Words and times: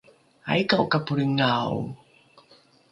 aika’o 0.51 0.83
ka 0.91 0.99
polringao? 1.05 1.79